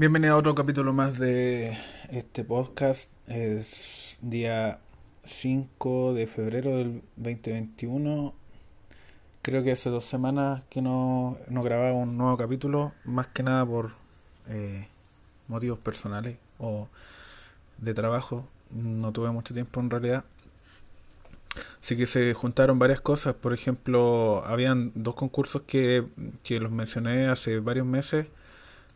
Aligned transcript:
Bienvenido 0.00 0.32
a 0.32 0.38
otro 0.38 0.54
capítulo 0.54 0.94
más 0.94 1.18
de 1.18 1.76
este 2.08 2.42
podcast. 2.42 3.10
Es 3.26 4.16
día 4.22 4.80
5 5.24 6.14
de 6.14 6.26
febrero 6.26 6.78
del 6.78 7.02
2021. 7.16 8.32
Creo 9.42 9.62
que 9.62 9.72
hace 9.72 9.90
dos 9.90 10.06
semanas 10.06 10.64
que 10.70 10.80
no, 10.80 11.36
no 11.48 11.62
grababa 11.62 11.92
un 11.92 12.16
nuevo 12.16 12.38
capítulo, 12.38 12.94
más 13.04 13.26
que 13.26 13.42
nada 13.42 13.66
por 13.66 13.90
eh, 14.48 14.88
motivos 15.48 15.78
personales 15.78 16.38
o 16.58 16.88
de 17.76 17.92
trabajo. 17.92 18.48
No 18.70 19.12
tuve 19.12 19.30
mucho 19.32 19.52
tiempo 19.52 19.80
en 19.80 19.90
realidad. 19.90 20.24
Así 21.78 21.98
que 21.98 22.06
se 22.06 22.32
juntaron 22.32 22.78
varias 22.78 23.02
cosas. 23.02 23.34
Por 23.34 23.52
ejemplo, 23.52 24.42
habían 24.46 24.92
dos 24.94 25.14
concursos 25.14 25.60
que, 25.66 26.06
que 26.42 26.58
los 26.58 26.72
mencioné 26.72 27.26
hace 27.26 27.60
varios 27.60 27.84
meses 27.84 28.28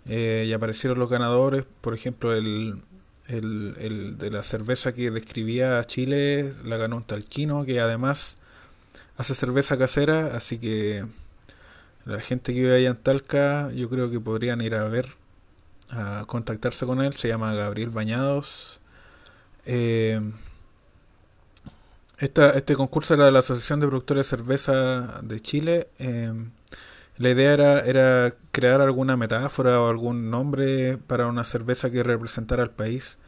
eh, 0.09 0.45
y 0.47 0.53
aparecieron 0.53 0.99
los 0.99 1.11
ganadores, 1.11 1.65
por 1.81 1.95
ejemplo, 1.95 2.35
el, 2.35 2.83
el, 3.29 4.19
de 4.19 4.31
la 4.31 4.43
cerveza 4.43 4.93
que 4.93 5.11
describía 5.11 5.79
a 5.79 5.87
Chile, 5.87 6.53
la 6.65 6.77
ganó 6.77 6.97
un 6.97 7.05
talquino, 7.05 7.65
que 7.65 7.81
además 7.81 8.37
hace 9.17 9.35
cerveza 9.35 9.79
casera, 9.79 10.37
así 10.37 10.59
que 10.59 11.05
la 12.05 12.21
gente 12.21 12.53
que 12.53 12.61
vive 12.61 12.77
allá 12.77 12.91
en 12.91 12.97
Talca, 12.97 13.71
yo 13.73 13.89
creo 13.89 14.11
que 14.11 14.21
podrían 14.21 14.61
ir 14.61 14.75
a 14.75 14.85
ver, 14.89 15.09
a 15.91 16.25
contactarse 16.27 16.85
con 16.87 17.01
él, 17.01 17.15
se 17.15 17.29
llama 17.29 17.55
Gabriel 17.55 17.91
Bañados. 17.91 18.81
Eh, 19.65 20.21
esta, 22.19 22.51
este 22.51 22.77
concurso 22.77 23.15
era 23.15 23.27
de 23.27 23.33
la 23.33 23.39
Asociación 23.39 23.81
de 23.81 23.87
Productores 23.87 24.27
de 24.27 24.37
Cerveza 24.37 25.21
de 25.23 25.41
Chile. 25.41 25.89
Eh, 25.99 26.33
la 27.17 27.31
idea 27.31 27.53
era, 27.53 27.81
era 27.81 28.35
crear 28.51 28.81
alguna 28.81 29.17
metáfora 29.17 29.81
o 29.81 29.89
algún 29.89 30.31
nombre 30.31 30.99
para 30.99 31.27
una 31.27 31.45
cerveza 31.45 31.91
que 31.91 32.03
representara 32.03 32.63
al 32.63 32.71
país. 32.71 33.19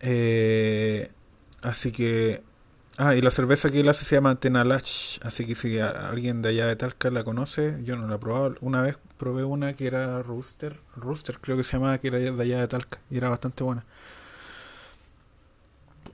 Eh, 0.00 1.10
así 1.62 1.92
que... 1.92 2.42
Ah, 2.98 3.14
y 3.14 3.20
la 3.20 3.30
cerveza 3.30 3.70
que 3.70 3.80
él 3.80 3.88
hace 3.88 4.04
se 4.06 4.16
llama 4.16 4.40
Tenalach. 4.40 5.20
Así 5.22 5.46
que 5.46 5.54
si 5.54 5.78
alguien 5.78 6.40
de 6.40 6.48
allá 6.48 6.66
de 6.66 6.76
Talca 6.76 7.10
la 7.10 7.24
conoce, 7.24 7.78
yo 7.84 7.94
no 7.96 8.08
la 8.08 8.14
he 8.16 8.18
probado. 8.18 8.54
Una 8.62 8.80
vez 8.82 8.96
probé 9.18 9.44
una 9.44 9.74
que 9.74 9.86
era 9.86 10.22
Rooster. 10.22 10.80
Rooster 10.96 11.38
creo 11.38 11.56
que 11.58 11.62
se 11.62 11.74
llamaba, 11.74 11.98
que 11.98 12.08
era 12.08 12.18
de 12.18 12.42
allá 12.42 12.60
de 12.60 12.68
Talca. 12.68 12.98
Y 13.10 13.18
era 13.18 13.28
bastante 13.28 13.62
buena. 13.64 13.84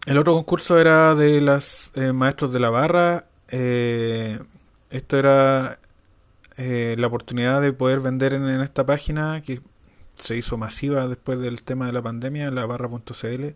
El 0.07 0.19
otro 0.19 0.35
concurso 0.35 0.79
era 0.79 1.15
de 1.15 1.41
las 1.41 1.93
eh, 1.95 2.13
maestros 2.13 2.53
de 2.53 2.61
la 2.61 2.71
barra. 2.71 3.27
Eh, 3.49 4.41
esto 4.91 5.19
era 5.19 5.79
eh, 6.57 6.97
la 6.99 7.07
oportunidad 7.07 7.61
de 7.63 7.73
poder 7.73 8.01
vender 8.01 8.35
en, 8.35 8.49
esta 8.61 8.85
página 8.85 9.43
que 9.43 9.61
se 10.17 10.37
hizo 10.37 10.57
masiva 10.57 11.09
después 11.09 11.41
del 11.41 11.63
tema 11.63 11.87
de 11.87 11.93
la 11.93 12.03
pandemia, 12.03 12.51
la 12.51 12.67
barra.cl, 12.67 13.47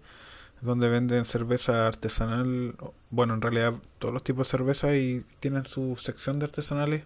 donde 0.62 0.88
venden 0.88 1.24
cerveza 1.24 1.86
artesanal, 1.86 2.74
bueno, 3.10 3.34
en 3.34 3.42
realidad 3.42 3.74
todos 3.98 4.14
los 4.14 4.24
tipos 4.24 4.46
de 4.48 4.50
cerveza 4.50 4.94
y 4.96 5.24
tienen 5.40 5.66
su 5.66 5.96
sección 5.96 6.38
de 6.38 6.46
artesanales. 6.46 7.04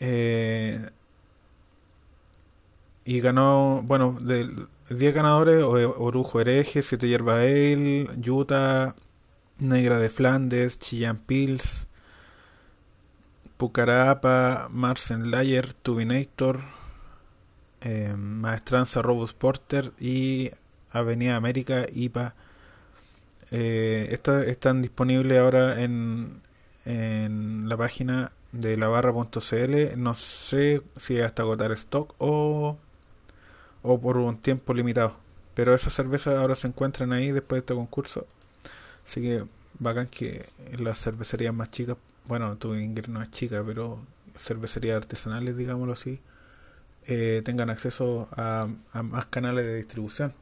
Eh, 0.00 0.84
y 3.04 3.20
ganó, 3.20 3.82
bueno, 3.84 4.16
de 4.20 4.48
10 4.90 5.14
ganadores, 5.14 5.62
Orujo 5.62 6.40
Hereje, 6.40 6.82
Siete 6.82 7.08
Yerba 7.08 7.34
Ale, 7.36 8.08
Utah, 8.26 8.94
Negra 9.58 9.98
de 9.98 10.08
Flandes, 10.08 10.78
Chillán 10.78 11.18
Pils, 11.18 11.86
Pucarapa, 13.56 14.68
Marsen 14.70 15.30
Layer, 15.30 15.74
Tubinator, 15.74 16.60
eh, 17.80 18.14
Maestranza 18.16 19.02
Robus 19.02 19.34
Porter 19.34 19.92
y 19.98 20.50
Avenida 20.90 21.36
América, 21.36 21.86
IPA. 21.92 22.34
Eh, 23.50 24.18
están 24.46 24.82
disponibles 24.82 25.38
ahora 25.38 25.80
en, 25.82 26.42
en 26.84 27.68
la 27.68 27.76
página 27.76 28.32
de 28.52 28.76
la 28.76 28.88
barra.cl. 28.88 29.96
No 29.96 30.14
sé 30.14 30.82
si 30.96 31.20
hasta 31.20 31.42
agotar 31.42 31.72
stock 31.72 32.14
o, 32.18 32.76
o 33.82 34.00
por 34.00 34.16
un 34.18 34.38
tiempo 34.38 34.74
limitado. 34.74 35.16
Pero 35.54 35.74
esas 35.74 35.94
cervezas 35.94 36.36
ahora 36.38 36.56
se 36.56 36.66
encuentran 36.68 37.12
ahí 37.12 37.30
después 37.32 37.58
de 37.58 37.60
este 37.60 37.74
concurso. 37.74 38.26
Así 39.06 39.22
que 39.22 39.44
bacán 39.78 40.06
que 40.08 40.46
las 40.78 40.98
cervecerías 40.98 41.54
más 41.54 41.70
chicas 41.70 41.96
bueno, 42.26 42.56
tu 42.56 42.74
ingreso 42.74 43.10
no 43.12 43.22
es 43.22 43.30
chica, 43.30 43.62
pero 43.64 44.00
cervecerías 44.36 44.96
artesanales, 44.96 45.56
digámoslo 45.56 45.92
así, 45.92 46.20
eh, 47.06 47.42
tengan 47.44 47.70
acceso 47.70 48.28
a, 48.32 48.68
más 49.02 49.26
canales 49.26 49.66
de 49.66 49.76
distribución. 49.76 50.34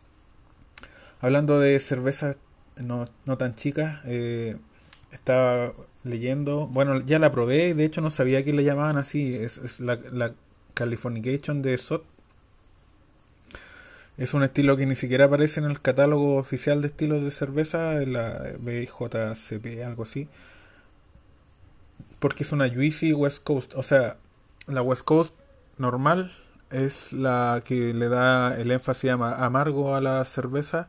Hablando 1.21 1.59
de 1.59 1.79
cervezas 1.79 2.39
no, 2.77 3.07
no 3.27 3.37
tan 3.37 3.55
chicas, 3.55 4.01
eh, 4.07 4.57
estaba 5.11 5.73
leyendo, 6.05 6.67
bueno, 6.69 7.01
ya 7.01 7.19
la 7.19 7.31
probé, 7.31 7.75
de 7.75 7.85
hecho 7.85 8.01
no 8.01 8.11
sabía 8.11 8.45
que 8.45 8.53
le 8.53 8.65
llamaban 8.65 8.97
así, 8.97 9.35
es, 9.35 9.59
es 9.59 9.81
la, 9.81 9.97
la 10.11 10.35
Californication 10.75 11.63
de 11.63 11.77
SOT. 11.79 12.05
Es 14.19 14.35
un 14.35 14.43
estilo 14.43 14.77
que 14.77 14.87
ni 14.87 14.95
siquiera 14.95 15.27
aparece 15.27 15.61
en 15.61 15.67
el 15.67 15.81
catálogo 15.81 16.37
oficial 16.37 16.81
de 16.81 16.89
estilos 16.89 17.25
de 17.25 17.31
cerveza, 17.31 17.95
la 18.07 18.53
BJCP, 18.61 19.85
algo 19.85 20.05
así 20.05 20.29
porque 22.23 22.45
es 22.45 22.53
una 22.53 22.69
juicy 22.69 23.13
West 23.13 23.43
Coast. 23.43 23.75
O 23.75 23.83
sea, 23.83 24.17
la 24.69 24.81
West 24.81 25.03
Coast 25.03 25.35
normal 25.77 26.33
es 26.71 27.13
la 27.13 27.63
que 27.65 27.93
le 27.93 28.09
da 28.09 28.55
el 28.55 28.71
énfasis 28.71 29.11
amargo 29.11 29.97
a 29.97 30.01
la 30.01 30.25
cerveza, 30.25 30.89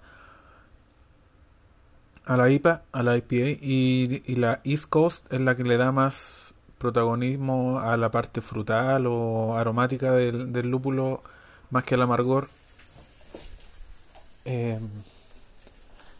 a 2.26 2.38
la 2.38 2.52
IPA, 2.52 2.84
a 2.92 3.02
la 3.02 3.18
IPA, 3.18 3.58
y, 3.60 4.36
la 4.36 4.62
East 4.64 4.86
Coast 4.88 5.26
es 5.34 5.42
la 5.42 5.56
que 5.56 5.64
le 5.64 5.78
da 5.78 5.92
más 5.92 6.54
protagonismo 6.78 7.80
a 7.80 7.98
la 7.98 8.12
parte 8.12 8.40
frutal 8.42 9.08
o 9.08 9.58
aromática 9.58 10.12
del, 10.12 10.70
lúpulo 10.70 11.24
más 11.72 11.84
que 11.84 11.96
al 11.96 12.04
amargor. 12.04 12.48
Em, 14.46 14.88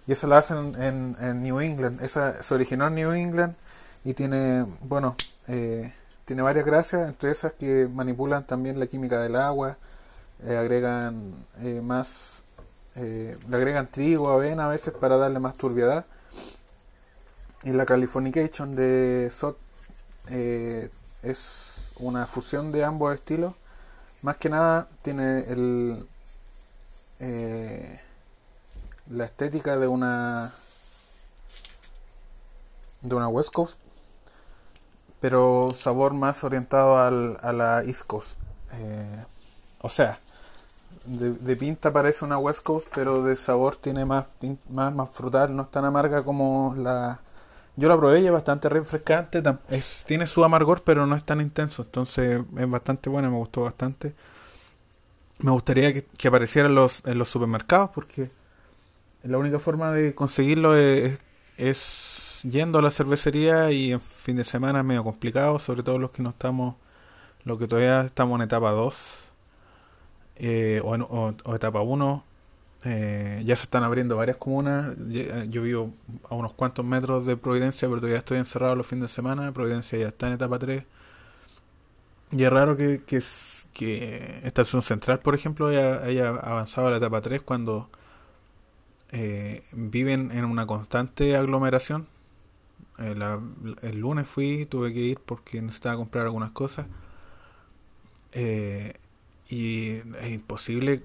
y 0.08 0.12
eso 0.12 0.26
la 0.26 0.40
hacen 0.40 0.74
en, 0.82 1.16
en, 1.22 1.44
New 1.44 1.60
England. 1.60 2.02
Esa 2.02 2.42
se 2.42 2.56
originó 2.56 2.88
en 2.88 2.96
New 2.96 3.12
England 3.12 3.56
y 4.04 4.14
tiene, 4.14 4.66
bueno, 4.82 5.16
eh, 5.48 5.94
tiene 6.26 6.42
varias 6.42 6.66
gracias, 6.66 7.08
entre 7.08 7.32
esas 7.32 7.54
que 7.54 7.88
manipulan 7.88 8.46
también 8.46 8.80
la 8.80 8.88
química 8.88 9.22
del 9.22 9.36
agua, 9.36 9.78
eh, 10.46 10.58
agregan 10.58 11.46
eh, 11.62 11.82
más, 11.82 12.44
le 12.96 13.38
agregan 13.52 13.88
trigo, 13.88 14.30
avena 14.30 14.66
a 14.66 14.70
veces 14.70 14.94
para 14.94 15.18
darle 15.18 15.40
más 15.40 15.56
turbiedad. 15.56 16.06
Y 17.64 17.72
la 17.72 17.86
Californication 17.86 18.76
de 18.76 19.30
SOT 19.32 19.58
es 21.24 21.88
una 21.98 22.28
fusión 22.28 22.72
de 22.72 22.84
ambos 22.84 23.14
estilos. 23.14 23.56
Más 24.22 24.38
que 24.38 24.50
nada 24.50 24.88
tiene 25.02 25.40
el, 25.50 26.06
la 29.10 29.26
estética 29.26 29.78
de 29.78 29.88
una 29.88 30.54
de 33.02 33.16
una 33.16 33.28
West 33.28 33.52
Coast 33.52 33.80
pero 35.24 35.70
sabor 35.74 36.14
más 36.14 36.44
orientado 36.44 37.00
al, 37.00 37.38
a 37.42 37.54
la 37.54 37.82
East 37.86 38.06
Coast. 38.06 38.38
Eh, 38.74 39.24
o 39.80 39.88
sea, 39.88 40.20
de, 41.06 41.56
pinta 41.56 41.94
parece 41.94 42.26
una 42.26 42.38
West 42.38 42.62
Coast, 42.62 42.90
pero 42.94 43.24
de 43.24 43.38
sabor 43.38 43.78
tiene 43.78 44.04
más, 44.04 44.26
más, 44.70 44.94
más 44.94 45.10
frutal, 45.12 45.56
no 45.56 45.64
es 45.64 45.72
tan 45.72 45.86
amarga 45.86 46.24
como 46.24 46.76
la... 46.78 47.22
Yo 47.78 47.88
la 47.88 47.96
probé 47.96 48.26
es 48.26 48.32
bastante 48.34 48.68
refrescante, 48.68 49.42
es, 49.70 50.04
tiene 50.06 50.28
su 50.28 50.44
amargor, 50.44 50.82
pero 50.84 51.08
no 51.08 51.16
es 51.16 51.24
tan 51.24 51.40
intenso, 51.40 51.84
entonces 51.84 52.42
es 52.58 52.70
bastante 52.70 53.10
buena, 53.10 53.30
me 53.30 53.38
gustó 53.38 53.62
bastante. 53.62 54.14
Me 55.40 55.52
gustaría 55.52 55.94
que, 55.94 56.04
que 56.04 56.28
apareciera 56.28 56.68
en 56.68 56.76
los, 56.76 57.02
en 57.06 57.18
los 57.18 57.30
supermercados, 57.30 57.92
porque 57.96 58.30
la 59.24 59.38
única 59.38 59.58
forma 59.58 59.94
de 59.94 60.14
conseguirlo 60.16 60.76
es, 60.76 61.18
es 61.56 62.13
yendo 62.44 62.80
a 62.80 62.82
la 62.82 62.92
cervecería 62.92 63.72
y 63.72 63.92
en 63.94 64.02
fin 64.02 64.36
de 64.38 64.44
semana 64.44 64.80
es 64.80 64.86
medio 64.86 65.04
complicado, 65.04 65.60
sobre 65.60 65.84
todo 65.84 65.98
los 65.98 66.12
que 66.12 66.22
no 66.22 66.30
estamos, 66.30 66.76
los 67.46 67.58
que 67.58 67.68
todavía 67.68 68.02
estamos 68.02 68.38
en 68.38 68.44
etapa 68.44 68.72
2 68.72 69.32
eh, 70.38 70.82
o, 70.84 71.56
etapa 71.56 71.82
1. 71.82 72.24
Eh, 72.86 73.44
ya 73.46 73.56
se 73.56 73.64
están 73.64 73.84
abriendo 73.84 74.18
varias 74.18 74.38
comunas. 74.38 74.94
Yo 75.50 75.62
vivo 75.62 75.94
a 76.30 76.36
unos 76.36 76.54
cuantos 76.54 76.86
metros 76.86 77.26
de 77.26 77.38
Providencia, 77.38 77.88
pero 77.88 78.02
todavía 78.02 78.20
estoy 78.20 78.40
encerrado 78.40 78.76
los 78.76 78.88
fines 78.88 79.04
de 79.04 79.16
semana. 79.16 79.52
Providencia 79.54 79.98
ya 80.00 80.08
está 80.10 80.28
en 80.28 80.34
etapa 80.34 80.60
3. 80.60 80.84
Y 82.32 82.44
es 82.44 82.52
raro 82.52 82.76
que, 82.76 83.04
que, 83.06 83.22
que 83.74 84.42
Estación 84.44 84.82
Central, 84.82 85.20
por 85.20 85.36
ejemplo, 85.36 85.68
haya, 85.68 86.30
avanzado 86.30 86.88
a 86.88 86.92
la 86.92 86.98
etapa 86.98 87.22
3 87.22 87.42
cuando 87.42 87.90
eh, 89.12 89.64
viven 89.72 90.32
en 90.32 90.46
una 90.46 90.66
constante 90.66 91.38
aglomeración 91.38 92.08
eh, 93.00 93.16
el 93.82 94.00
lunes 94.00 94.28
fui, 94.28 94.66
tuve 94.66 94.94
que 94.94 95.00
ir 95.00 95.20
porque 95.20 95.62
necesitaba 95.62 95.98
comprar 95.98 96.26
algunas 96.26 96.52
cosas. 96.52 96.86
Eh, 98.32 98.94
y 99.50 99.96
es 100.22 100.32
imposible 100.32 101.04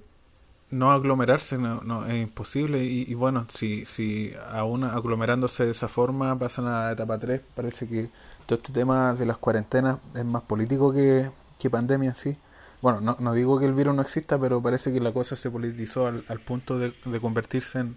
no 0.71 0.93
aglomerarse, 0.93 1.59
no, 1.59 1.81
no 1.83 2.07
es 2.07 2.23
imposible. 2.23 2.85
Y, 2.85 3.13
bueno, 3.15 3.47
si, 3.51 3.85
si 3.85 4.33
aún 4.51 4.85
aglomerándose 4.85 5.65
de 5.65 5.71
esa 5.73 5.89
forma 5.89 6.39
pasan 6.39 6.67
a 6.67 6.85
la 6.87 6.93
etapa 6.93 7.19
3, 7.19 7.43
parece 7.55 7.89
que 7.89 8.11
todo 8.47 8.57
este 8.59 8.73
tema 8.73 9.15
de 9.15 9.27
las 9.27 9.39
cuarentenas 9.39 9.99
es 10.15 10.25
más 10.25 10.43
político 10.43 10.93
que, 10.93 11.31
que 11.59 11.71
pandemia, 11.71 12.15
sí. 12.15 12.37
Bueno, 12.81 13.01
no, 13.01 13.17
no 13.19 13.35
digo 13.35 13.59
que 13.59 13.67
el 13.67 13.73
virus 13.73 13.95
no 13.95 14.03
exista, 14.03 14.39
pero 14.39 14.63
parece 14.63 14.93
que 14.93 15.01
la 15.01 15.13
cosa 15.13 15.37
se 15.37 15.51
politizó 15.51 16.07
al, 16.07 16.25
al 16.29 16.41
punto 16.41 16.79
de, 16.79 16.93
de 17.05 17.21
convertirse 17.21 17.81
en, 17.81 17.97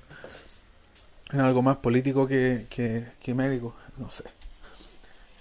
en 1.31 1.39
algo 1.39 1.61
más 1.61 1.77
político 1.77 2.27
que, 2.27 2.67
que, 2.69 3.33
médico, 3.33 3.73
no 3.97 4.09
sé. 4.09 4.23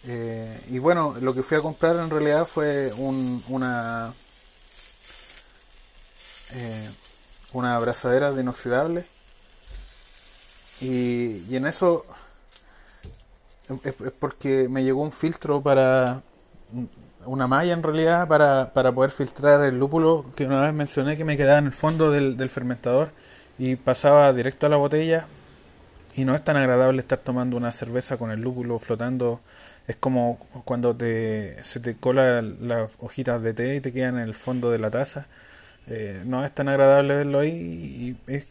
Eh, 0.06 0.61
y 0.70 0.79
bueno, 0.79 1.14
lo 1.20 1.35
que 1.35 1.43
fui 1.43 1.58
a 1.58 1.61
comprar 1.61 1.97
en 1.97 2.08
realidad 2.08 2.47
fue 2.47 2.93
un, 2.97 3.43
una 3.49 4.12
eh, 6.55 6.91
una 7.52 7.76
abrazadera 7.76 8.32
de 8.32 8.41
inoxidable 8.41 9.05
y, 10.81 11.44
y 11.49 11.56
en 11.56 11.67
eso 11.67 12.06
es, 13.85 13.94
porque 14.19 14.69
me 14.69 14.82
llegó 14.82 15.03
un 15.03 15.12
filtro 15.12 15.61
para 15.61 16.23
una 17.26 17.46
malla 17.46 17.73
en 17.73 17.82
realidad 17.82 18.26
para, 18.26 18.73
para 18.73 18.93
poder 18.93 19.11
filtrar 19.11 19.62
el 19.64 19.79
lúpulo 19.79 20.25
que 20.35 20.46
una 20.46 20.62
vez 20.62 20.73
mencioné 20.73 21.17
que 21.17 21.25
me 21.25 21.37
quedaba 21.37 21.58
en 21.58 21.67
el 21.67 21.73
fondo 21.73 22.11
del, 22.11 22.37
del 22.37 22.50
fermentador 22.50 23.11
y 23.58 23.76
pasaba 23.76 24.32
directo 24.32 24.67
a 24.67 24.70
la 24.70 24.76
botella 24.76 25.26
y 26.14 26.24
no 26.24 26.34
es 26.34 26.42
tan 26.42 26.56
agradable 26.56 27.00
estar 27.00 27.18
tomando 27.18 27.56
una 27.56 27.72
cerveza 27.72 28.16
con 28.16 28.30
el 28.30 28.40
lúpulo 28.40 28.78
flotando. 28.78 29.40
Es 29.86 29.96
como 29.96 30.38
cuando 30.64 30.94
te, 30.96 31.62
se 31.64 31.80
te 31.80 31.96
cola 31.96 32.42
las 32.42 32.92
hojitas 32.98 33.42
de 33.42 33.54
té 33.54 33.76
y 33.76 33.80
te 33.80 33.92
quedan 33.92 34.16
en 34.16 34.22
el 34.22 34.34
fondo 34.34 34.70
de 34.70 34.78
la 34.78 34.90
taza. 34.90 35.26
Eh, 35.88 36.22
no 36.26 36.44
es 36.44 36.52
tan 36.52 36.68
agradable 36.68 37.16
verlo 37.16 37.40
ahí 37.40 38.16
y, 38.28 38.44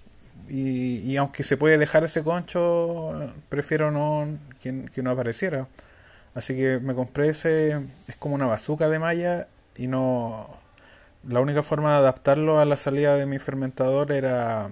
y, 0.50 1.17
aunque 1.17 1.44
se 1.44 1.57
puede 1.57 1.77
dejar 1.77 2.03
ese 2.03 2.23
concho, 2.23 3.13
prefiero 3.50 3.91
no 3.91 4.27
que, 4.61 4.85
que, 4.94 5.03
no 5.03 5.11
apareciera. 5.11 5.67
Así 6.35 6.56
que 6.56 6.79
me 6.79 6.95
compré 6.95 7.29
ese, 7.29 7.79
es 8.07 8.15
como 8.17 8.35
una 8.35 8.47
bazuca 8.47 8.89
de 8.89 9.00
malla 9.00 9.47
y 9.77 9.88
no... 9.88 10.47
La 11.27 11.41
única 11.41 11.63
forma 11.63 11.91
de 11.94 11.97
adaptarlo 12.00 12.59
a 12.59 12.65
la 12.65 12.77
salida 12.77 13.15
de 13.17 13.25
mi 13.25 13.39
fermentador 13.39 14.11
era 14.11 14.71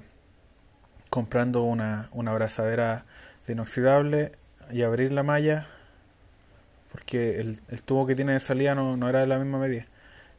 comprando 1.10 1.64
una, 1.64 2.10
una 2.12 2.32
abrazadera 2.32 3.06
de 3.46 3.54
inoxidable 3.54 4.32
y 4.72 4.82
abrir 4.82 5.12
la 5.12 5.24
malla 5.24 5.68
porque 6.92 7.40
el, 7.40 7.60
el 7.70 7.82
tubo 7.82 8.06
que 8.08 8.16
tiene 8.16 8.34
de 8.34 8.40
salida 8.40 8.76
no, 8.76 8.98
no 8.98 9.10
era 9.10 9.20
de 9.20 9.28
la 9.28 9.38
misma 9.38 9.60
medida 9.60 9.86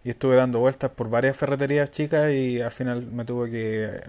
y 0.05 0.11
estuve 0.11 0.37
dando 0.37 0.61
vueltas 0.61 0.91
por 0.91 1.11
varias 1.11 1.37
ferreterías 1.37 1.91
chicas 1.91 2.33
y 2.33 2.61
al 2.61 2.73
final 2.73 3.07
me 3.07 3.25
tuve 3.25 3.51
que, 3.51 4.01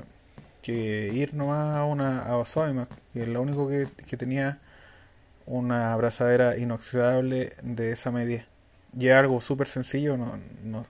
que 0.62 1.12
ir 1.14 1.34
nomás 1.34 1.76
a 1.76 1.86
una 1.86 2.22
a 2.22 2.38
Osoima, 2.38 2.88
que 3.14 3.24
es 3.24 3.28
lo 3.28 3.42
único 3.42 3.68
que, 3.68 3.88
que 4.08 4.18
tenía 4.18 4.60
una 5.46 5.94
abrazadera 5.94 6.58
inoxidable 6.58 7.54
de 7.64 7.92
esa 7.92 8.12
medida. 8.12 8.46
Y 8.98 9.10
algo 9.10 9.42
súper 9.42 9.68
sencillo, 9.68 10.18
no, 10.18 10.40
no, 10.64 10.86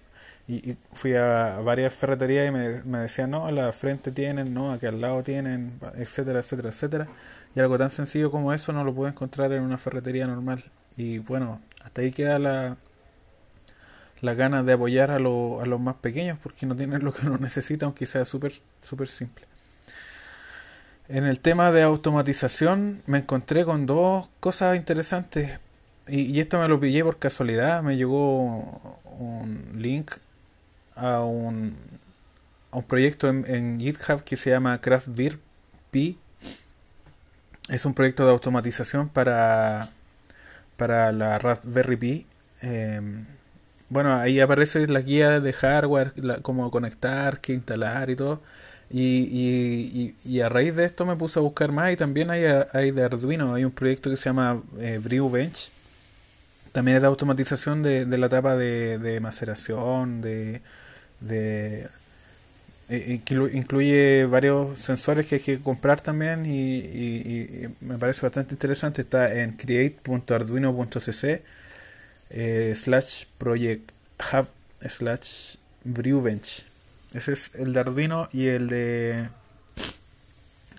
y, 0.49 0.77
fui 0.93 1.13
a 1.13 1.59
varias 1.63 1.93
ferreterías 1.93 2.47
y 2.47 2.51
me, 2.51 2.81
me 2.83 2.97
decían, 2.99 3.29
no, 3.29 3.45
a 3.45 3.51
la 3.51 3.71
frente 3.71 4.11
tienen, 4.11 4.51
no, 4.51 4.71
aquí 4.71 4.87
al 4.87 4.99
lado 4.99 5.21
tienen, 5.21 5.79
etcétera, 5.95 6.39
etcétera, 6.39 6.69
etcétera. 6.69 7.07
Y 7.55 7.59
algo 7.59 7.77
tan 7.77 7.91
sencillo 7.91 8.31
como 8.31 8.51
eso 8.51 8.73
no 8.73 8.83
lo 8.83 8.93
pude 8.93 9.09
encontrar 9.09 9.51
en 9.53 9.61
una 9.61 9.77
ferretería 9.77 10.25
normal. 10.25 10.65
Y 10.97 11.19
bueno, 11.19 11.61
hasta 11.83 12.01
ahí 12.01 12.11
queda 12.11 12.39
la, 12.39 12.77
la 14.21 14.33
ganas 14.33 14.65
de 14.65 14.73
apoyar 14.73 15.11
a, 15.11 15.17
a 15.17 15.19
los 15.19 15.79
más 15.79 15.95
pequeños 15.97 16.39
porque 16.41 16.65
no 16.65 16.75
tienen 16.75 17.03
lo 17.05 17.13
que 17.13 17.27
uno 17.27 17.37
necesita, 17.37 17.85
aunque 17.85 18.07
sea 18.07 18.25
súper 18.25 18.53
súper 18.81 19.07
simple. 19.07 19.45
En 21.09 21.25
el 21.25 21.39
tema 21.39 21.71
de 21.71 21.83
automatización 21.83 23.03
me 23.05 23.19
encontré 23.19 23.65
con 23.65 23.85
dos 23.85 24.29
cosas 24.39 24.77
interesantes 24.77 25.59
y, 26.07 26.21
y 26.21 26.39
esto 26.39 26.59
me 26.59 26.67
lo 26.67 26.79
pillé 26.79 27.03
por 27.03 27.19
casualidad, 27.19 27.83
me 27.83 27.97
llegó 27.97 28.97
un 29.19 29.73
link 29.77 30.11
a 30.99 31.23
un, 31.23 31.75
a 32.71 32.77
un 32.77 32.83
proyecto 32.83 33.27
en, 33.29 33.79
GitHub 33.79 34.23
que 34.23 34.35
se 34.37 34.49
llama 34.49 34.79
Pi. 35.91 36.17
Es 37.69 37.85
un 37.85 37.93
proyecto 37.93 38.25
de 38.25 38.31
automatización 38.31 39.09
para, 39.09 39.89
para 40.77 41.11
la 41.11 41.37
Raspberry 41.39 41.97
Pi. 41.97 42.27
Em, 42.61 43.25
bueno, 43.89 44.15
ahí 44.15 44.39
aparece 44.39 44.87
la 44.87 45.01
guía 45.01 45.39
de 45.39 45.53
hardware, 45.53 46.13
cómo 46.41 46.69
conectar, 46.71 47.41
qué 47.41 47.53
instalar 47.53 48.09
y 48.09 48.15
todo. 48.15 48.41
Y, 48.91 50.15
y, 50.23 50.41
a 50.41 50.49
raíz 50.49 50.75
de 50.75 50.85
esto 50.85 51.05
me 51.05 51.15
puse 51.15 51.37
a 51.39 51.43
buscar 51.43 51.71
más 51.71 51.93
y 51.93 51.95
también 51.95 52.31
hay, 52.31 52.43
hay 52.73 52.89
de 52.91 53.03
Arduino, 53.03 53.53
hay 53.53 53.63
un 53.63 53.71
proyecto 53.71 54.09
que 54.09 54.17
se 54.17 54.25
llama 54.29 54.63
eh, 54.79 54.99
Bench 54.99 55.71
también 56.71 56.97
es 56.97 57.01
de 57.01 57.07
automatización 57.07 57.81
de, 57.83 58.05
de 58.05 58.17
la 58.17 58.27
etapa 58.27 58.55
de, 58.55 58.97
de 58.99 59.19
maceración, 59.19 60.21
de, 60.21 60.61
de 61.21 61.87
eh, 62.89 63.21
incluye 63.53 64.25
varios 64.25 64.79
sensores 64.79 65.27
que 65.27 65.35
hay 65.35 65.41
que 65.41 65.59
comprar 65.59 66.01
también 66.01 66.45
y, 66.45 67.67
me 67.81 67.99
parece 67.99 68.25
bastante 68.25 68.55
interesante. 68.55 69.01
Está 69.03 69.31
en 69.41 69.51
create.arduino.cc 69.53 71.43
eh, 72.31 72.73
slash 72.75 73.25
project 73.37 73.91
hub 74.33 74.47
slash 74.87 75.57
brewbench. 75.83 76.65
Ese 77.13 77.33
es 77.33 77.51
el 77.55 77.73
de 77.73 77.79
Arduino 77.79 78.27
y 78.33 78.47
el 78.47 78.67
de 78.67 79.29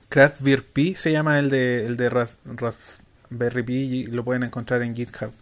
Craftbeer 0.08 0.64
se 0.96 1.12
llama 1.12 1.38
el 1.38 1.50
de, 1.50 1.86
el 1.86 1.96
de 1.96 2.10
Raspberry 2.10 3.62
Pi 3.62 3.74
y 3.74 4.06
lo 4.06 4.24
pueden 4.24 4.42
encontrar 4.42 4.82
en 4.82 4.96
GitHub. 4.96 5.32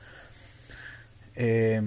Eh, 1.35 1.81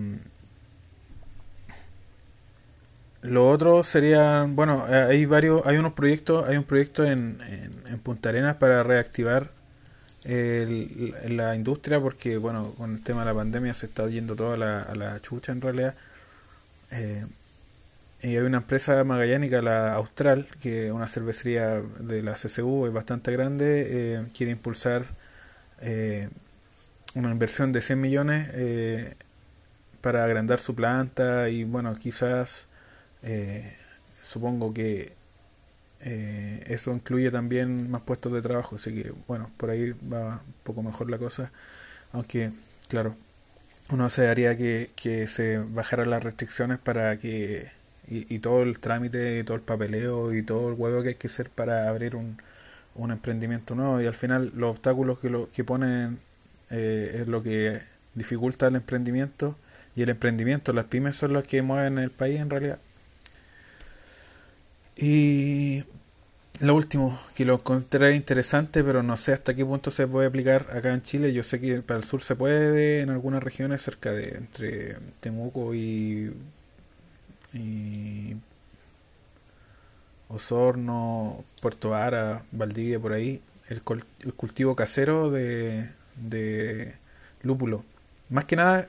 lo 3.21 3.49
otro 3.49 3.83
sería, 3.83 4.45
bueno, 4.49 4.85
eh, 4.89 5.07
hay 5.09 5.25
varios, 5.25 5.65
hay 5.65 5.77
unos 5.77 5.93
proyectos, 5.93 6.47
hay 6.47 6.57
un 6.57 6.63
proyecto 6.63 7.03
en, 7.03 7.39
en, 7.87 7.99
Punta 7.99 8.29
Arenas 8.29 8.55
para 8.55 8.81
reactivar 8.83 9.51
la 10.23 11.55
industria 11.55 11.99
porque, 11.99 12.37
bueno, 12.37 12.73
con 12.77 12.95
el 12.95 13.03
tema 13.03 13.21
de 13.21 13.25
la 13.27 13.33
pandemia 13.33 13.73
se 13.73 13.87
está 13.87 14.07
yendo 14.07 14.35
toda 14.35 14.57
la, 14.57 14.81
a 14.83 14.95
la 14.95 15.19
chucha 15.19 15.51
en 15.51 15.61
realidad. 15.61 15.95
Eh, 16.91 17.25
y 18.23 18.27
hay 18.29 18.37
una 18.37 18.57
empresa 18.57 19.03
magallánica, 19.03 19.61
la 19.61 19.93
Austral, 19.95 20.47
que 20.61 20.87
es 20.87 20.91
una 20.91 21.07
cervecería 21.07 21.81
de 21.99 22.23
la 22.23 22.33
CCU, 22.33 22.87
es 22.87 22.93
bastante 22.93 23.31
grande, 23.31 23.87
eh, 23.89 24.25
quiere 24.35 24.51
impulsar 24.51 25.05
una 27.15 27.31
inversión 27.31 27.71
de 27.71 27.81
100 27.81 27.99
millones 28.01 29.15
para 30.01 30.23
agrandar 30.23 30.59
su 30.59 30.75
planta 30.75 31.49
y 31.49 31.63
bueno, 31.63 31.93
quizás 31.95 32.67
eh, 33.23 33.75
supongo 34.21 34.73
que 34.73 35.13
eh, 36.01 36.63
eso 36.67 36.91
incluye 36.93 37.31
también 37.31 37.89
más 37.91 38.01
puestos 38.01 38.33
de 38.33 38.41
trabajo, 38.41 38.75
así 38.75 38.93
que 38.93 39.13
bueno, 39.27 39.51
por 39.57 39.69
ahí 39.69 39.93
va 40.11 40.41
un 40.45 40.53
poco 40.63 40.83
mejor 40.83 41.09
la 41.11 41.17
cosa, 41.17 41.51
aunque 42.13 42.51
claro, 42.89 43.15
uno 43.89 44.09
se 44.09 44.27
haría 44.27 44.57
que, 44.57 44.91
que 44.95 45.27
se 45.27 45.59
bajaran 45.59 46.09
las 46.09 46.23
restricciones 46.23 46.79
para 46.79 47.17
que 47.17 47.69
y, 48.07 48.39
todo 48.39 48.63
el 48.63 48.79
trámite 48.79 49.39
y 49.39 49.43
todo 49.43 49.55
el 49.55 49.63
papeleo 49.63 50.33
y 50.33 50.43
todo 50.43 50.69
el 50.69 50.75
huevo 50.75 51.01
que 51.03 51.09
hay 51.09 51.15
que 51.15 51.27
hacer 51.27 51.49
para 51.49 51.87
abrir 51.89 52.15
un, 52.15 52.37
un 52.95 53.11
emprendimiento 53.11 53.75
nuevo 53.75 54.01
y 54.01 54.07
al 54.07 54.15
final 54.15 54.51
los 54.55 54.71
obstáculos 54.71 55.19
que, 55.19 55.29
lo, 55.29 55.49
que 55.51 55.63
ponen 55.63 56.19
eh, 56.71 57.19
es 57.21 57.27
lo 57.27 57.43
que 57.43 57.81
dificulta 58.15 58.67
el 58.67 58.75
emprendimiento 58.75 59.55
y 59.95 60.03
el 60.03 60.09
emprendimiento, 60.09 60.73
las 60.73 60.85
pymes 60.85 61.15
son 61.17 61.33
las 61.33 61.45
que 61.47 61.61
mueven 61.61 61.97
el 61.99 62.11
país 62.11 62.39
en 62.39 62.49
realidad. 62.49 62.79
Y 64.95 65.83
lo 66.59 66.75
último, 66.75 67.19
que 67.35 67.45
lo 67.45 67.55
encontré 67.55 68.15
interesante, 68.15 68.83
pero 68.83 69.03
no 69.03 69.17
sé 69.17 69.33
hasta 69.33 69.55
qué 69.55 69.65
punto 69.65 69.91
se 69.91 70.07
puede 70.07 70.27
aplicar 70.27 70.67
acá 70.73 70.93
en 70.93 71.01
Chile. 71.01 71.33
Yo 71.33 71.43
sé 71.43 71.59
que 71.59 71.81
para 71.81 71.99
el 71.99 72.03
sur 72.05 72.21
se 72.23 72.35
puede 72.35 73.01
en 73.01 73.09
algunas 73.09 73.43
regiones 73.43 73.81
cerca 73.81 74.11
de 74.11 74.37
entre 74.37 74.97
Temuco 75.21 75.73
y, 75.75 76.33
Osorno, 80.29 81.43
Puerto 81.61 81.89
Vara, 81.89 82.43
Valdivia, 82.51 82.99
por 82.99 83.13
ahí, 83.13 83.41
el, 83.69 83.81
el 84.21 84.33
cultivo 84.33 84.75
casero 84.75 85.29
de, 85.31 85.89
de 86.15 86.95
lúpulo. 87.43 87.83
Más 88.29 88.45
que 88.45 88.55
nada 88.55 88.87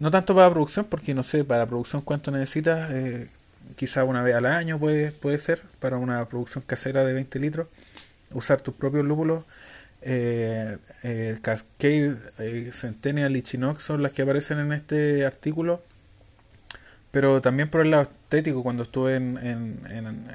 no 0.00 0.10
tanto 0.10 0.34
para 0.34 0.50
producción, 0.50 0.86
porque 0.86 1.14
no 1.14 1.22
sé, 1.22 1.44
para 1.44 1.66
producción 1.66 2.02
cuánto 2.02 2.30
necesitas, 2.30 2.90
eh, 2.90 3.28
quizá 3.76 4.04
una 4.04 4.22
vez 4.22 4.34
al 4.34 4.46
año 4.46 4.78
puede, 4.78 5.12
puede 5.12 5.38
ser, 5.38 5.62
para 5.78 5.96
una 5.98 6.26
producción 6.28 6.64
casera 6.66 7.04
de 7.04 7.12
20 7.14 7.38
litros, 7.38 7.68
usar 8.34 8.60
tus 8.60 8.74
propios 8.74 9.04
lúpulos. 9.04 9.44
Eh, 10.02 10.78
eh, 11.02 11.38
Cascade, 11.42 12.16
eh, 12.38 12.70
Centennial 12.72 13.36
y 13.36 13.42
Chinook 13.42 13.80
son 13.80 14.02
las 14.02 14.12
que 14.12 14.22
aparecen 14.22 14.58
en 14.58 14.72
este 14.72 15.26
artículo. 15.26 15.82
pero 17.10 17.40
también 17.40 17.68
por 17.70 17.82
el 17.82 17.90
lado 17.90 18.04
estético, 18.04 18.62
cuando 18.62 18.84
estuve 18.84 19.16
en, 19.16 19.38
en, 19.38 19.80
en, 19.90 20.28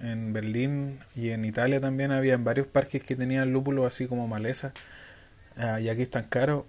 en 0.00 0.32
Berlín 0.32 1.00
y 1.14 1.30
en 1.30 1.44
Italia 1.44 1.80
también 1.80 2.12
había 2.12 2.36
varios 2.36 2.66
parques 2.66 3.02
que 3.02 3.16
tenían 3.16 3.52
lúpulo 3.52 3.86
así 3.86 4.06
como 4.06 4.28
maleza, 4.28 4.72
ah, 5.56 5.80
y 5.80 5.88
aquí 5.88 6.02
están 6.02 6.24
caros, 6.24 6.64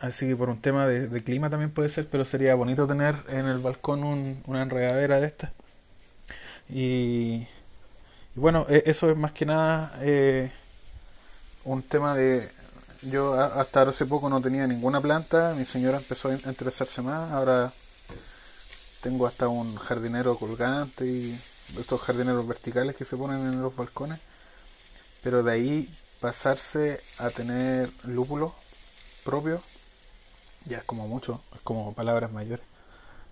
así 0.00 0.26
que 0.28 0.36
por 0.36 0.48
un 0.48 0.60
tema 0.60 0.86
de, 0.86 1.22
clima 1.22 1.50
también 1.50 1.70
puede 1.70 1.88
ser, 1.88 2.08
pero 2.08 2.24
sería 2.24 2.54
bonito 2.54 2.86
tener 2.86 3.16
en 3.28 3.46
el 3.46 3.58
balcón 3.58 4.04
un, 4.04 4.42
una 4.46 4.62
enredadera 4.62 5.20
de 5.20 5.26
estas. 5.26 5.52
Y, 6.68 7.46
bueno, 8.34 8.66
e, 8.68 8.82
eso 8.86 9.10
es 9.10 9.16
más 9.16 9.32
que 9.32 9.46
nada 9.46 9.92
eh, 10.00 10.52
un 11.64 11.82
tema 11.82 12.14
de... 12.14 12.50
Yo 13.02 13.34
hasta 13.34 13.82
hace 13.82 14.06
poco 14.06 14.28
no 14.28 14.40
tenía 14.40 14.66
ninguna 14.66 15.00
planta, 15.00 15.54
mi 15.54 15.64
señora 15.64 15.98
empezó 15.98 16.30
a 16.30 16.34
interesarse 16.34 17.02
más, 17.02 17.30
ahora 17.30 17.72
tengo 19.02 19.26
hasta 19.26 19.48
un 19.48 19.76
jardinero 19.76 20.36
colgante 20.36 21.06
y 21.06 21.40
estos 21.78 22.00
jardineros 22.00 22.46
verticales 22.48 22.96
que 22.96 23.04
se 23.04 23.16
ponen 23.16 23.40
en 23.52 23.62
los 23.62 23.76
balcones. 23.76 24.18
Pero 25.22 25.42
de 25.42 25.52
ahí 25.52 25.94
pasarse 26.20 27.00
a 27.18 27.30
tener 27.30 27.90
lúpulo 28.04 28.54
propio, 29.24 29.60
ya 30.66 30.78
es 30.78 30.84
como 30.84 31.08
mucho, 31.08 31.40
es 31.54 31.60
como 31.62 31.92
palabras 31.94 32.32
mayores. 32.32 32.64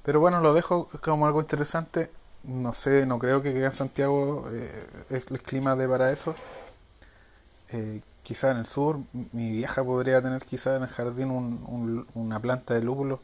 Pero 0.04 0.20
bueno, 0.20 0.40
lo 0.40 0.54
dejo 0.54 0.88
como 1.02 1.26
algo 1.26 1.40
interesante. 1.40 2.10
No 2.44 2.74
sé, 2.74 3.06
no 3.06 3.18
creo 3.18 3.42
que 3.42 3.50
en 3.64 3.72
Santiago 3.72 4.48
eh, 4.52 4.86
el 5.10 5.40
clima 5.42 5.76
de 5.76 5.88
para 5.88 6.12
eso. 6.12 6.34
Eh, 7.70 8.00
quizá 8.22 8.50
en 8.50 8.58
el 8.58 8.66
sur, 8.66 9.00
mi 9.32 9.50
vieja 9.52 9.82
podría 9.84 10.22
tener 10.22 10.44
quizá 10.44 10.76
en 10.76 10.82
el 10.84 10.88
jardín 10.88 11.30
un, 11.30 11.64
un, 11.66 12.06
una 12.14 12.40
planta 12.40 12.74
de 12.74 12.82
lúpulo 12.82 13.20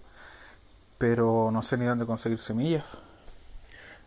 pero 0.99 1.51
no 1.51 1.63
sé 1.63 1.79
ni 1.79 1.87
dónde 1.87 2.05
conseguir 2.07 2.39
semillas. 2.39 2.85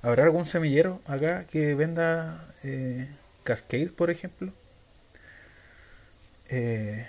¿Habrá 0.04 0.24
algún 0.24 0.46
semillero 0.46 1.02
acá 1.08 1.46
que 1.46 1.74
venda 1.76 2.46
eh, 2.64 3.10
Cascade, 3.44 3.90
por 3.90 4.10
ejemplo? 4.12 4.52
Eh, 6.50 7.08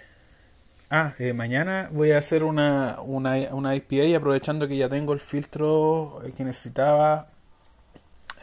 ah, 0.91 1.13
eh, 1.19 1.33
mañana 1.33 1.89
voy 1.93 2.13
a 2.13 2.19
hacer 2.19 2.45
una, 2.45 3.01
una, 3.03 3.35
una 3.53 3.75
IPA 3.77 4.17
aprovechando 4.17 4.69
que 4.69 4.77
ya 4.77 4.89
tengo 4.89 5.13
el 5.13 5.21
filtro 5.21 6.23
que 6.37 6.45
necesitaba. 6.45 7.29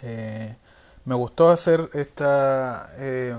Eh, 0.03 0.55
me 1.05 1.15
gustó 1.15 1.50
hacer 1.51 1.89
esta 1.93 2.91
eh, 2.98 3.36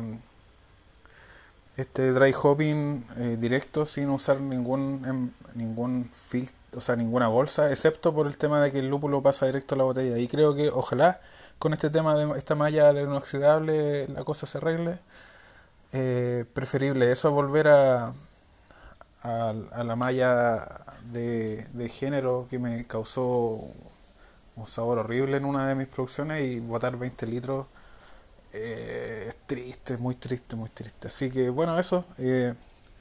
este 1.77 2.13
dry 2.13 2.35
hopping 2.41 3.05
eh, 3.17 3.37
directo 3.41 3.87
sin 3.87 4.11
usar 4.11 4.41
ningún 4.41 5.05
em, 5.07 5.31
ningún 5.55 6.11
filtro 6.13 6.63
o 6.77 6.81
sea, 6.81 6.97
ninguna 6.97 7.29
bolsa, 7.29 7.71
excepto 7.71 8.15
por 8.15 8.27
el 8.27 8.39
tema 8.39 8.63
de 8.63 8.73
que 8.73 8.79
el 8.79 8.89
lúpulo 8.89 9.23
pasa 9.23 9.47
directo 9.47 9.75
a 9.75 9.79
la 9.79 9.85
botella. 9.85 10.19
Y 10.19 10.29
creo 10.29 10.55
que 10.55 10.71
ojalá 10.71 11.21
con 11.59 11.73
este 11.75 11.91
tema 11.91 12.17
de 12.17 12.39
esta 12.39 12.55
malla 12.55 12.93
de 12.93 13.03
inoxidable 13.03 14.09
la 14.09 14.25
cosa 14.25 14.47
se 14.47 14.59
arregle. 14.59 14.99
Eh, 15.93 16.47
preferible 16.55 17.13
eso 17.13 17.31
volver 17.33 17.69
a, 19.23 19.55
a, 19.73 19.85
la 19.85 19.97
malla 19.97 20.85
de, 21.13 21.89
género 21.89 22.47
que 22.51 22.59
me 22.59 22.85
causó 22.87 23.71
un 24.57 24.67
sabor 24.67 24.99
horrible 24.99 25.37
en 25.37 25.45
una 25.45 25.69
de 25.69 25.75
mis 25.75 25.89
producciones 25.89 26.43
y 26.43 26.61
botar 26.61 26.97
20 26.97 27.27
litros 27.27 27.67
eh, 28.53 29.27
es 29.29 29.37
triste, 29.47 29.97
muy 29.97 30.15
triste, 30.17 30.57
muy 30.57 30.69
triste. 30.71 31.09
Así 31.09 31.31
que 31.31 31.51
bueno, 31.51 31.79
eso. 31.79 32.05
Eh, 32.19 32.55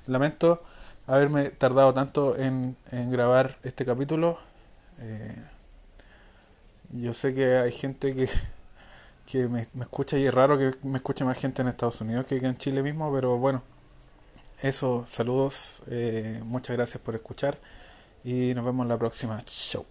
lamento 0.07 0.63
haberme 1.07 1.49
tardado 1.49 1.93
tanto 1.93 2.37
en, 2.37 2.77
grabar 2.91 3.57
este 3.63 3.85
capítulo. 3.85 4.39
Eh, 4.99 5.35
yo 6.91 7.13
sé 7.13 7.33
que 7.33 7.57
hay 7.57 7.71
gente 7.71 8.15
que, 8.15 8.29
que 9.25 9.47
me, 9.47 9.61
escucha 9.61 10.17
y 10.17 10.25
es 10.25 10.33
raro 10.33 10.57
que 10.57 10.71
me 10.83 10.97
escuche 10.97 11.25
más 11.25 11.37
gente 11.39 11.61
en 11.61 11.69
Estados 11.69 12.01
Unidos 12.01 12.25
que 12.27 12.37
en 12.37 12.57
Chile 12.57 12.83
mismo, 12.83 13.13
pero 13.13 13.37
bueno, 13.37 13.63
eso, 14.61 15.05
saludos, 15.07 15.81
eh, 15.87 16.41
muchas 16.43 16.75
gracias 16.75 17.01
por 17.01 17.15
escuchar 17.15 17.57
y 18.23 18.53
nos 18.53 18.65
vemos 18.65 18.87
la 18.87 18.97
próxima. 18.97 19.41
Chau. 19.45 19.85